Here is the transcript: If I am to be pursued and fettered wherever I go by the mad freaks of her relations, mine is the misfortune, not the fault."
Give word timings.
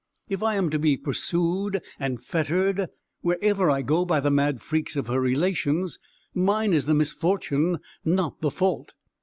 If 0.29 0.41
I 0.41 0.55
am 0.55 0.71
to 0.71 0.79
be 0.79 0.97
pursued 0.97 1.79
and 1.99 2.19
fettered 2.19 2.87
wherever 3.21 3.69
I 3.69 3.83
go 3.83 4.03
by 4.03 4.19
the 4.19 4.31
mad 4.31 4.59
freaks 4.59 4.95
of 4.95 5.05
her 5.05 5.21
relations, 5.21 5.99
mine 6.33 6.73
is 6.73 6.87
the 6.87 6.95
misfortune, 6.95 7.77
not 8.03 8.41
the 8.41 8.49
fault." 8.49 8.95